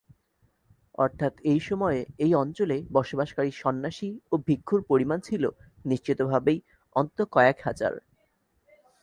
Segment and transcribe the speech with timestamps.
[0.97, 5.43] অর্থাৎ এই সময়ে এই অঞ্চলে বসবাসকারী সন্ন্যাসী ও ভিক্ষুর পরিমাণ ছিল
[5.85, 6.59] নিশ্চিতভাবেই
[6.95, 7.93] অন্তত কয়েক হাজার।